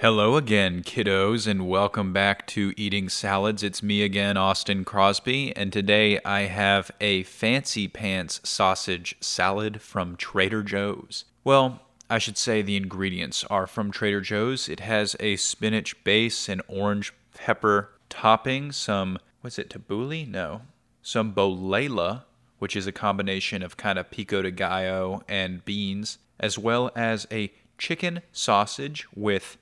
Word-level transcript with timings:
Hello 0.00 0.38
again, 0.38 0.82
kiddos, 0.82 1.46
and 1.46 1.68
welcome 1.68 2.10
back 2.10 2.46
to 2.46 2.72
Eating 2.78 3.10
Salads. 3.10 3.62
It's 3.62 3.82
me 3.82 4.02
again, 4.02 4.38
Austin 4.38 4.82
Crosby, 4.82 5.54
and 5.54 5.70
today 5.70 6.18
I 6.24 6.46
have 6.46 6.90
a 7.02 7.24
fancy 7.24 7.86
pants 7.86 8.40
sausage 8.42 9.14
salad 9.20 9.82
from 9.82 10.16
Trader 10.16 10.62
Joe's. 10.62 11.26
Well, 11.44 11.82
I 12.08 12.16
should 12.16 12.38
say 12.38 12.62
the 12.62 12.78
ingredients 12.78 13.44
are 13.50 13.66
from 13.66 13.90
Trader 13.90 14.22
Joe's. 14.22 14.70
It 14.70 14.80
has 14.80 15.16
a 15.20 15.36
spinach 15.36 16.02
base, 16.02 16.48
an 16.48 16.62
orange 16.66 17.12
pepper 17.34 17.90
topping, 18.08 18.72
some, 18.72 19.18
what's 19.42 19.58
it, 19.58 19.68
tabbouleh? 19.68 20.26
No. 20.26 20.62
Some 21.02 21.34
bolala, 21.34 22.22
which 22.58 22.74
is 22.74 22.86
a 22.86 22.92
combination 22.92 23.62
of 23.62 23.76
kind 23.76 23.98
of 23.98 24.10
pico 24.10 24.40
de 24.40 24.50
gallo 24.50 25.24
and 25.28 25.62
beans, 25.66 26.16
as 26.38 26.58
well 26.58 26.90
as 26.96 27.26
a 27.30 27.52
chicken 27.76 28.22
sausage 28.32 29.06
with 29.14 29.58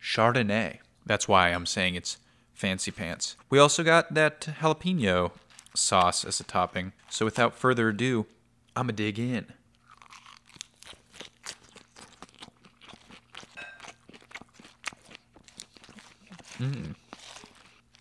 Chardonnay. 0.00 0.78
That's 1.06 1.28
why 1.28 1.48
I'm 1.48 1.66
saying 1.66 1.94
it's 1.94 2.18
fancy 2.54 2.90
pants. 2.90 3.36
We 3.48 3.58
also 3.58 3.82
got 3.82 4.14
that 4.14 4.40
jalapeno 4.40 5.32
sauce 5.74 6.24
as 6.24 6.40
a 6.40 6.44
topping. 6.44 6.92
So 7.08 7.24
without 7.24 7.54
further 7.54 7.88
ado, 7.88 8.26
I'm 8.76 8.86
going 8.86 8.96
to 8.96 9.02
dig 9.02 9.18
in. 9.18 9.46
Mm. 16.58 16.94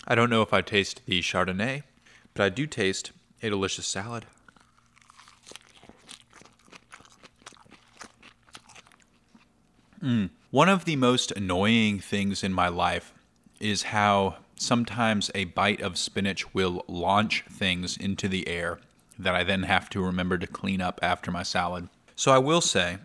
I 0.05 0.16
don't 0.16 0.30
know 0.30 0.41
if 0.41 0.53
I 0.53 0.61
taste 0.61 1.02
the 1.05 1.22
Chardonnay, 1.22 1.84
but 2.34 2.44
I 2.44 2.50
do 2.50 2.67
taste 2.67 3.11
a 3.41 3.50
delicious 3.50 3.88
salad. 3.88 4.25
Mm. 10.03 10.30
One 10.52 10.70
of 10.70 10.85
the 10.85 10.95
most 10.95 11.31
annoying 11.31 11.99
things 11.99 12.44
in 12.44 12.53
my 12.53 12.70
life 12.70 13.13
is 13.59 13.83
how 13.83 14.38
sometimes 14.56 15.30
a 15.36 15.45
bite 15.45 15.81
of 15.81 15.97
spinach 15.97 16.53
will 16.53 16.83
launch 16.88 17.44
things 17.50 17.97
into 17.97 18.28
the 18.28 18.47
air 18.47 18.80
that 19.17 19.36
I 19.36 19.44
then 19.44 19.64
have 19.64 19.89
to 19.91 20.03
remember 20.03 20.38
to 20.38 20.47
clean 20.47 20.81
up 20.81 21.00
after 21.02 21.31
my 21.31 21.44
salad. 21.44 21.89
So 22.16 22.31
I 22.31 22.38
will 22.38 22.61
say, 22.61 23.00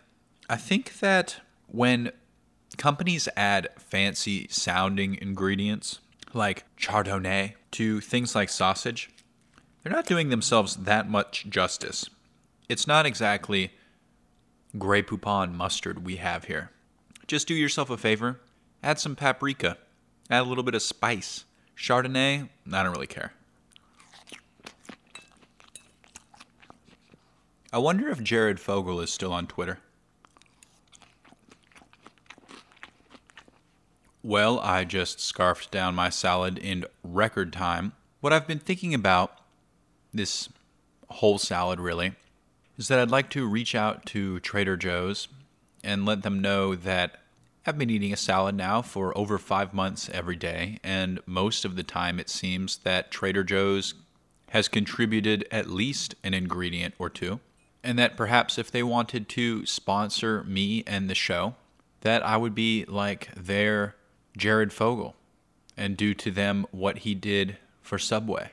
I 0.48 0.56
think 0.56 1.01
that 1.01 1.41
when 1.67 2.12
companies 2.77 3.29
add 3.36 3.69
fancy 3.77 4.47
sounding 4.48 5.19
ingredients 5.20 6.01
like 6.33 6.64
chardonnay 6.77 7.55
to 7.73 8.01
things 8.01 8.34
like 8.34 8.48
sausage, 8.48 9.11
they're 9.83 9.92
not 9.92 10.06
doing 10.06 10.31
themselves 10.31 10.77
that 10.77 11.08
much 11.08 11.47
justice. 11.48 12.08
It's 12.69 12.86
not 12.86 13.06
exactly 13.06 13.73
Grey 14.79 15.03
Poupon 15.03 15.55
mustard 15.55 16.05
we 16.05 16.17
have 16.17 16.45
here. 16.45 16.70
Just 17.27 17.48
do 17.48 17.55
yourself 17.55 17.91
a 17.91 17.97
favor, 17.97 18.41
add 18.83 18.98
some 18.98 19.17
paprika, 19.17 19.78
add 20.30 20.42
a 20.42 20.48
little 20.48 20.64
bit 20.64 20.75
of 20.75 20.83
spice. 20.83 21.44
Chardonnay, 21.77 22.48
I 22.72 22.83
don't 22.83 22.92
really 22.92 23.06
care. 23.06 23.33
I 27.72 27.78
wonder 27.78 28.08
if 28.08 28.22
Jared 28.22 28.61
Fogle 28.61 29.00
is 29.00 29.12
still 29.12 29.33
on 29.33 29.47
Twitter. 29.47 29.78
Well, 34.22 34.61
I 34.61 34.84
just 34.84 35.20
scarfed 35.20 35.70
down 35.70 35.95
my 35.95 36.08
salad 36.08 36.56
in 36.56 36.86
record 37.02 37.52
time. 37.52 37.92
What 38.20 38.33
I've 38.33 38.47
been 38.47 38.58
thinking 38.58 38.95
about 38.95 39.39
this 40.12 40.48
whole 41.08 41.39
salad 41.39 41.80
really 41.80 42.14
is 42.78 42.89
that 42.89 42.98
I'd 42.98 43.11
like 43.11 43.28
to 43.30 43.47
reach 43.47 43.75
out 43.75 44.06
to 44.06 44.41
Trader 44.41 44.77
Joe's 44.77 45.28
and 45.85 46.05
let 46.05 46.23
them 46.23 46.41
know 46.41 46.75
that 46.75 47.21
I've 47.67 47.79
been 47.79 47.91
eating 47.91 48.13
a 48.13 48.17
salad 48.17 48.57
now 48.57 48.83
for 48.83 49.17
over 49.17 49.39
five 49.39 49.73
months 49.73 50.11
every 50.13 50.37
day, 50.37 50.79
and 50.83 51.21
most 51.27 51.65
of 51.65 51.77
the 51.77 51.83
time 51.83 52.19
it 52.21 52.29
seems 52.29 52.79
that 52.79 53.11
Trader 53.11 53.45
Joe's 53.45 53.95
has 54.51 54.69
contributed 54.69 55.47
at 55.51 55.70
least 55.70 56.14
an 56.23 56.35
ingredient 56.35 56.95
or 56.98 57.08
two, 57.08 57.41
and 57.83 57.98
that 57.98 58.17
perhaps 58.17 58.58
if 58.58 58.70
they 58.70 58.83
wanted 58.83 59.29
to 59.31 59.64
sponsor 59.67 60.45
me 60.45 60.85
and 60.86 61.08
the 61.08 61.14
show, 61.14 61.55
that 62.03 62.25
I 62.25 62.37
would 62.37 62.55
be 62.55 62.85
like 62.87 63.35
their 63.35 63.97
Jared 64.37 64.73
Fogle 64.73 65.17
and 65.77 65.97
do 65.97 66.14
to 66.14 66.31
them 66.31 66.67
what 66.70 66.98
he 66.98 67.14
did 67.14 67.57
for 67.83 67.98
Subway. 67.98 68.53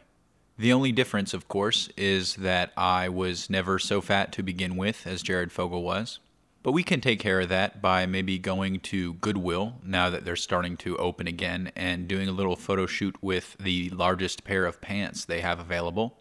The 0.58 0.74
only 0.74 0.92
difference, 0.92 1.34
of 1.34 1.48
course, 1.48 1.90
is 1.98 2.36
that 2.36 2.72
I 2.78 3.10
was 3.10 3.50
never 3.50 3.78
so 3.78 4.00
fat 4.00 4.32
to 4.34 4.44
begin 4.44 4.78
with 4.78 5.06
as 5.06 5.22
Jared 5.22 5.52
Fogle 5.52 5.84
was. 5.84 6.20
But 6.64 6.74
we 6.74 6.84
can 6.84 7.02
take 7.02 7.20
care 7.20 7.42
of 7.42 7.50
that 7.50 7.82
by 7.82 8.06
maybe 8.06 8.38
going 8.38 8.82
to 8.82 9.16
Goodwill 9.16 9.76
now 9.84 10.10
that 10.10 10.26
they're 10.26 10.36
starting 10.36 10.78
to 10.78 10.96
open 10.98 11.28
again 11.28 11.72
and 11.76 12.08
doing 12.08 12.28
a 12.28 12.34
little 12.34 12.56
photo 12.56 12.86
shoot 12.86 13.16
with 13.22 13.56
the 13.60 13.90
largest 13.90 14.44
pair 14.44 14.66
of 14.66 14.80
pants 14.80 15.26
they 15.26 15.42
have 15.42 15.60
available. 15.60 16.20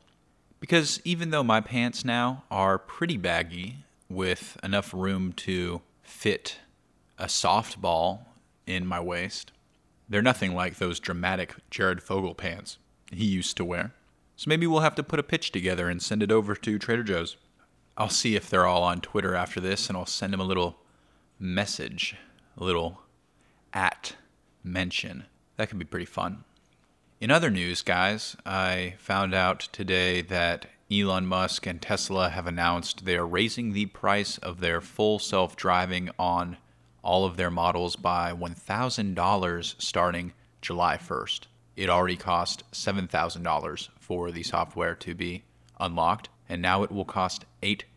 Because 0.58 1.00
even 1.04 1.30
though 1.30 1.44
my 1.44 1.60
pants 1.60 2.04
now 2.04 2.44
are 2.50 2.78
pretty 2.78 3.16
baggy 3.16 3.84
with 4.08 4.58
enough 4.62 4.92
room 4.92 5.32
to 5.32 5.82
fit 6.02 6.58
a 7.16 7.26
softball 7.26 8.20
in 8.66 8.86
my 8.86 8.98
waist. 8.98 9.52
They're 10.08 10.22
nothing 10.22 10.54
like 10.54 10.76
those 10.76 10.98
dramatic 10.98 11.54
Jared 11.70 12.02
Fogle 12.02 12.34
pants 12.34 12.78
he 13.12 13.24
used 13.24 13.56
to 13.58 13.64
wear. 13.64 13.92
So 14.36 14.48
maybe 14.48 14.66
we'll 14.66 14.80
have 14.80 14.94
to 14.96 15.02
put 15.02 15.20
a 15.20 15.24
pitch 15.24 15.52
together 15.52 15.88
and 15.88 16.02
send 16.02 16.22
it 16.22 16.32
over 16.32 16.54
to 16.54 16.78
Trader 16.78 17.02
Joe's. 17.02 17.36
I'll 18.00 18.08
see 18.08 18.34
if 18.34 18.48
they're 18.48 18.64
all 18.64 18.82
on 18.82 19.02
Twitter 19.02 19.34
after 19.34 19.60
this 19.60 19.88
and 19.88 19.98
I'll 19.98 20.06
send 20.06 20.32
them 20.32 20.40
a 20.40 20.44
little 20.44 20.78
message, 21.38 22.16
a 22.56 22.64
little 22.64 23.02
at 23.74 24.16
mention. 24.64 25.24
That 25.58 25.68
could 25.68 25.78
be 25.78 25.84
pretty 25.84 26.06
fun. 26.06 26.44
In 27.20 27.30
other 27.30 27.50
news, 27.50 27.82
guys, 27.82 28.38
I 28.46 28.94
found 28.96 29.34
out 29.34 29.60
today 29.70 30.22
that 30.22 30.64
Elon 30.90 31.26
Musk 31.26 31.66
and 31.66 31.82
Tesla 31.82 32.30
have 32.30 32.46
announced 32.46 33.04
they 33.04 33.16
are 33.16 33.26
raising 33.26 33.74
the 33.74 33.84
price 33.84 34.38
of 34.38 34.60
their 34.60 34.80
full 34.80 35.18
self 35.18 35.54
driving 35.54 36.08
on 36.18 36.56
all 37.04 37.26
of 37.26 37.36
their 37.36 37.50
models 37.50 37.96
by 37.96 38.32
$1,000 38.32 39.74
starting 39.78 40.32
July 40.62 40.96
1st. 40.96 41.40
It 41.76 41.90
already 41.90 42.16
cost 42.16 42.64
$7,000 42.72 43.88
for 43.98 44.30
the 44.30 44.42
software 44.42 44.94
to 44.94 45.14
be 45.14 45.42
unlocked, 45.78 46.30
and 46.48 46.62
now 46.62 46.82
it 46.82 46.90
will 46.90 47.04
cost 47.04 47.44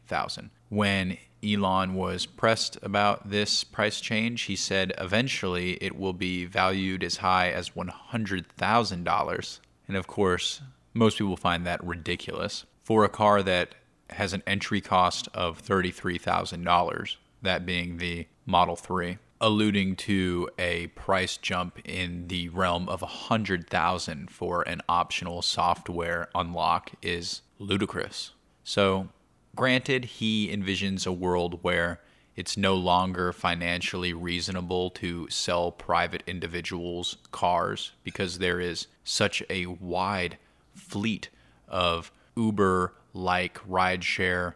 8000 0.08 0.50
When 0.70 1.18
Elon 1.44 1.94
was 1.94 2.26
pressed 2.26 2.78
about 2.82 3.30
this 3.30 3.64
price 3.64 4.00
change, 4.00 4.44
he 4.44 4.56
said 4.56 4.94
eventually 4.98 5.74
it 5.82 5.98
will 5.98 6.14
be 6.14 6.46
valued 6.46 7.04
as 7.04 7.18
high 7.18 7.52
as 7.52 7.72
$100,000. 7.72 9.60
And 9.88 9.98
of 9.98 10.08
course, 10.08 10.62
most 10.94 11.18
people 11.18 11.38
find 11.38 11.66
that 11.66 11.84
ridiculous. 11.84 12.66
For 12.84 13.04
a 13.04 13.10
car 13.10 13.44
that 13.44 13.76
has 14.12 14.34
an 14.34 14.44
entry 14.46 14.82
cost 14.82 15.28
of 15.34 15.62
$33,000, 15.62 17.16
that 17.42 17.66
being 17.66 17.98
the 17.98 18.28
Model 18.46 18.76
3, 18.76 19.18
alluding 19.42 19.96
to 19.98 20.50
a 20.58 20.88
price 20.88 21.36
jump 21.38 21.80
in 21.84 22.28
the 22.28 22.48
realm 22.50 22.88
of 22.88 23.02
100,000 23.02 24.32
for 24.32 24.62
an 24.64 24.82
optional 24.88 25.42
software 25.42 26.30
unlock 26.34 26.92
is 27.02 27.42
ludicrous. 27.60 28.32
So, 28.64 29.10
granted, 29.56 30.06
he 30.06 30.50
envisions 30.50 31.06
a 31.06 31.12
world 31.12 31.60
where 31.62 32.00
it's 32.36 32.58
no 32.58 32.76
longer 32.76 33.32
financially 33.32 34.14
reasonable 34.14 34.90
to 34.90 35.30
sell 35.30 35.72
private 35.72 36.24
individuals 36.26 37.18
cars 37.32 37.92
because 38.04 38.40
there 38.40 38.60
is 38.60 38.88
such 39.04 39.44
a 39.50 39.68
wide 39.68 40.38
fleet 40.74 41.30
of 41.68 42.12
Uber 42.36 42.94
like 43.14 43.60
rideshare 43.68 44.54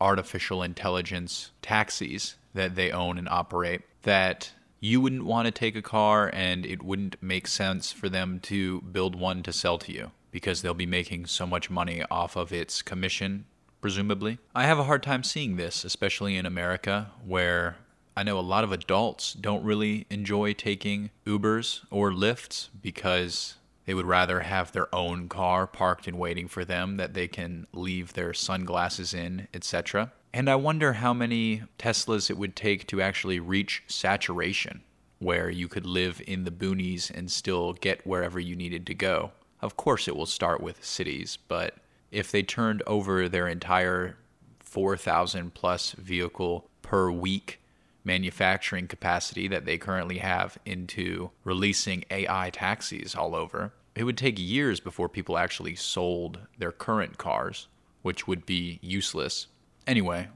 artificial 0.00 0.62
intelligence 0.62 1.50
taxis 1.62 2.34
that 2.54 2.74
they 2.74 2.90
own 2.90 3.18
and 3.18 3.28
operate 3.28 3.82
that 4.02 4.50
you 4.80 5.00
wouldn't 5.00 5.24
want 5.24 5.46
to 5.46 5.52
take 5.52 5.76
a 5.76 5.82
car 5.82 6.28
and 6.34 6.66
it 6.66 6.82
wouldn't 6.82 7.22
make 7.22 7.46
sense 7.46 7.92
for 7.92 8.08
them 8.08 8.40
to 8.40 8.80
build 8.80 9.14
one 9.14 9.44
to 9.44 9.52
sell 9.52 9.78
to 9.78 9.92
you 9.92 10.10
because 10.32 10.60
they'll 10.60 10.74
be 10.74 10.86
making 10.86 11.26
so 11.26 11.46
much 11.46 11.70
money 11.70 12.02
off 12.10 12.34
of 12.34 12.52
its 12.52 12.82
commission, 12.82 13.44
presumably. 13.82 14.38
I 14.54 14.64
have 14.64 14.78
a 14.78 14.84
hard 14.84 15.02
time 15.02 15.22
seeing 15.22 15.56
this, 15.56 15.84
especially 15.84 16.38
in 16.38 16.46
America, 16.46 17.10
where 17.26 17.76
I 18.16 18.22
know 18.22 18.38
a 18.38 18.40
lot 18.40 18.64
of 18.64 18.72
adults 18.72 19.34
don't 19.34 19.64
really 19.64 20.06
enjoy 20.08 20.54
taking 20.54 21.10
Ubers 21.26 21.80
or 21.90 22.10
Lyfts 22.12 22.68
because 22.80 23.56
they 23.84 23.92
would 23.92 24.06
rather 24.06 24.40
have 24.40 24.72
their 24.72 24.94
own 24.94 25.28
car 25.28 25.66
parked 25.66 26.06
and 26.06 26.18
waiting 26.18 26.46
for 26.46 26.64
them 26.64 26.96
that 26.96 27.14
they 27.14 27.26
can 27.26 27.66
leave 27.72 28.12
their 28.12 28.32
sunglasses 28.32 29.12
in, 29.12 29.48
etc. 29.52 30.12
And 30.32 30.48
I 30.48 30.54
wonder 30.54 30.94
how 30.94 31.12
many 31.12 31.62
Teslas 31.78 32.30
it 32.30 32.38
would 32.38 32.54
take 32.54 32.86
to 32.86 33.02
actually 33.02 33.40
reach 33.40 33.82
saturation, 33.88 34.82
where 35.18 35.50
you 35.50 35.66
could 35.66 35.86
live 35.86 36.22
in 36.26 36.44
the 36.44 36.50
boonies 36.50 37.10
and 37.10 37.30
still 37.30 37.72
get 37.72 38.06
wherever 38.06 38.38
you 38.38 38.54
needed 38.54 38.86
to 38.86 38.94
go. 38.94 39.32
Of 39.60 39.76
course, 39.76 40.06
it 40.06 40.16
will 40.16 40.26
start 40.26 40.60
with 40.60 40.84
cities, 40.84 41.38
but 41.48 41.74
if 42.12 42.30
they 42.30 42.42
turned 42.42 42.82
over 42.86 43.28
their 43.28 43.48
entire 43.48 44.16
4,000 44.60 45.54
plus 45.54 45.92
vehicle 45.92 46.68
per 46.82 47.10
week 47.10 47.58
manufacturing 48.04 48.86
capacity 48.86 49.48
that 49.48 49.64
they 49.64 49.78
currently 49.78 50.18
have 50.18 50.58
into 50.66 51.30
releasing 51.44 52.04
AI 52.10 52.50
taxis 52.50 53.14
all 53.14 53.34
over, 53.34 53.72
it 53.94 54.04
would 54.04 54.16
take 54.16 54.38
years 54.38 54.80
before 54.80 55.08
people 55.08 55.38
actually 55.38 55.74
sold 55.74 56.38
their 56.58 56.72
current 56.72 57.18
cars, 57.18 57.68
which 58.02 58.26
would 58.26 58.44
be 58.44 58.78
useless. 58.82 59.46
Anyway, 59.86 60.28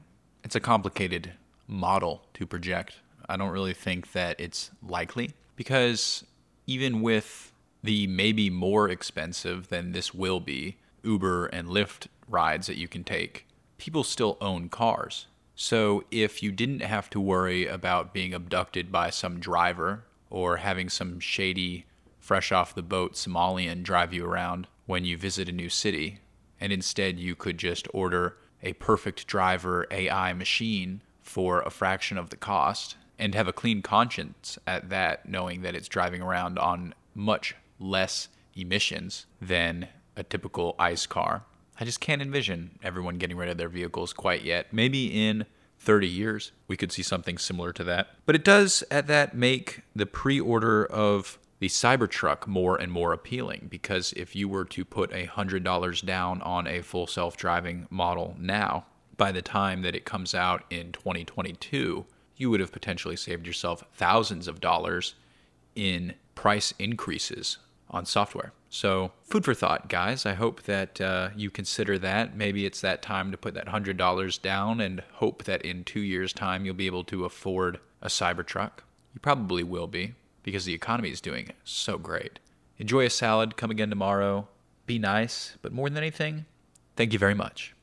it's 0.43 0.55
a 0.55 0.59
complicated 0.59 1.31
model 1.67 2.23
to 2.33 2.45
project. 2.45 2.95
I 3.29 3.37
don't 3.37 3.51
really 3.51 3.73
think 3.73 4.13
that 4.13 4.39
it's 4.39 4.71
likely 4.81 5.31
because 5.55 6.23
even 6.65 7.01
with 7.01 7.51
the 7.83 8.07
maybe 8.07 8.49
more 8.49 8.89
expensive 8.89 9.67
than 9.67 9.91
this 9.91 10.13
will 10.13 10.39
be 10.39 10.77
Uber 11.07 11.47
and 11.47 11.67
Lyft 11.67 12.07
rides 12.27 12.67
that 12.67 12.77
you 12.77 12.87
can 12.87 13.03
take, 13.03 13.47
people 13.77 14.03
still 14.03 14.37
own 14.41 14.69
cars. 14.69 15.27
So 15.55 16.03
if 16.11 16.43
you 16.43 16.51
didn't 16.51 16.81
have 16.81 17.09
to 17.11 17.19
worry 17.19 17.65
about 17.65 18.13
being 18.13 18.33
abducted 18.33 18.91
by 18.91 19.09
some 19.09 19.39
driver 19.39 20.03
or 20.29 20.57
having 20.57 20.89
some 20.89 21.19
shady, 21.19 21.85
fresh 22.19 22.51
off 22.51 22.75
the 22.75 22.83
boat 22.83 23.13
Somalian 23.13 23.81
drive 23.81 24.13
you 24.13 24.25
around 24.25 24.67
when 24.85 25.05
you 25.05 25.17
visit 25.17 25.49
a 25.49 25.53
new 25.53 25.69
city, 25.69 26.19
and 26.59 26.71
instead 26.71 27.17
you 27.19 27.35
could 27.35 27.57
just 27.57 27.87
order 27.93 28.37
a 28.61 28.73
perfect 28.73 29.25
driver 29.27 29.87
AI 29.89 30.33
machine 30.33 31.01
for 31.21 31.61
a 31.61 31.69
fraction 31.69 32.17
of 32.17 32.29
the 32.29 32.37
cost 32.37 32.97
and 33.17 33.33
have 33.33 33.47
a 33.47 33.53
clean 33.53 33.81
conscience 33.81 34.59
at 34.67 34.89
that, 34.89 35.27
knowing 35.27 35.61
that 35.61 35.75
it's 35.75 35.87
driving 35.87 36.21
around 36.21 36.59
on 36.59 36.93
much 37.15 37.55
less 37.79 38.27
emissions 38.55 39.25
than 39.41 39.87
a 40.17 40.23
typical 40.23 40.75
ICE 40.77 41.05
car. 41.05 41.43
I 41.79 41.85
just 41.85 42.01
can't 42.01 42.21
envision 42.21 42.79
everyone 42.83 43.19
getting 43.19 43.37
rid 43.37 43.49
of 43.49 43.57
their 43.57 43.69
vehicles 43.69 44.11
quite 44.11 44.43
yet. 44.43 44.73
Maybe 44.73 45.27
in 45.27 45.45
30 45.79 46.07
years 46.07 46.51
we 46.67 46.75
could 46.75 46.91
see 46.91 47.03
something 47.03 47.37
similar 47.37 47.71
to 47.73 47.83
that. 47.85 48.09
But 48.25 48.35
it 48.35 48.43
does 48.43 48.83
at 48.89 49.07
that 49.07 49.35
make 49.35 49.81
the 49.95 50.07
pre-order 50.07 50.85
of 50.85 51.37
the 51.59 51.67
Cybertruck 51.69 52.47
more 52.47 52.75
and 52.75 52.91
more 52.91 53.13
appealing 53.13 53.67
because 53.69 54.13
if 54.13 54.35
you 54.35 54.49
were 54.49 54.65
to 54.65 54.83
put 54.83 55.11
a 55.11 55.27
$100 55.27 56.05
down 56.05 56.41
on 56.41 56.67
a 56.67 56.81
full 56.81 57.07
self-driving 57.07 57.87
model 57.89 58.35
now, 58.39 58.85
by 59.15 59.31
the 59.31 59.41
time 59.41 59.81
that 59.81 59.95
it 59.95 60.05
comes 60.05 60.35
out 60.35 60.63
in 60.69 60.91
2022, 60.91 62.05
you 62.35 62.49
would 62.49 62.59
have 62.59 62.71
potentially 62.71 63.15
saved 63.15 63.47
yourself 63.47 63.83
thousands 63.93 64.47
of 64.47 64.59
dollars 64.59 65.15
in 65.75 66.13
price 66.35 66.73
increases 66.77 67.57
on 67.89 68.05
software. 68.05 68.51
So, 68.69 69.11
food 69.23 69.45
for 69.45 69.53
thought, 69.53 69.87
guys. 69.87 70.25
I 70.25 70.33
hope 70.33 70.63
that 70.63 70.99
uh, 70.99 71.29
you 71.35 71.49
consider 71.49 71.97
that. 71.99 72.35
Maybe 72.35 72.65
it's 72.65 72.81
that 72.81 73.01
time 73.01 73.31
to 73.31 73.37
put 73.37 73.53
that 73.53 73.67
$100 73.67 74.41
down 74.41 74.81
and 74.81 75.03
hope 75.13 75.45
that 75.45 75.61
in 75.61 75.83
two 75.83 76.01
years' 76.01 76.33
time 76.33 76.65
you'll 76.65 76.73
be 76.73 76.87
able 76.87 77.05
to 77.05 77.25
afford 77.25 77.79
a 78.01 78.07
Cybertruck. 78.07 78.79
You 79.13 79.21
probably 79.21 79.63
will 79.63 79.87
be 79.87 80.15
because 80.43 80.65
the 80.65 80.73
economy 80.73 81.11
is 81.11 81.21
doing 81.21 81.51
so 81.63 81.97
great. 81.97 82.39
Enjoy 82.77 83.05
a 83.05 83.09
salad. 83.09 83.57
Come 83.57 83.71
again 83.71 83.89
tomorrow. 83.89 84.47
Be 84.85 84.99
nice. 84.99 85.57
But 85.61 85.73
more 85.73 85.89
than 85.89 85.97
anything, 85.97 86.45
thank 86.95 87.13
you 87.13 87.19
very 87.19 87.33
much. 87.33 87.73